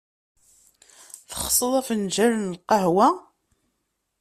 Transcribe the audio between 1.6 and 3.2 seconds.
lfenjal n qahwa?